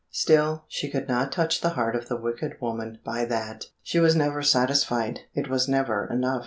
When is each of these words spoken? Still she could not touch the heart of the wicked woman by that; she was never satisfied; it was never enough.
Still 0.09 0.63
she 0.67 0.89
could 0.89 1.07
not 1.07 1.31
touch 1.31 1.61
the 1.61 1.69
heart 1.77 1.95
of 1.95 2.07
the 2.07 2.17
wicked 2.17 2.55
woman 2.59 2.97
by 3.05 3.23
that; 3.25 3.67
she 3.83 3.99
was 3.99 4.15
never 4.15 4.41
satisfied; 4.41 5.19
it 5.35 5.47
was 5.47 5.67
never 5.67 6.09
enough. 6.11 6.39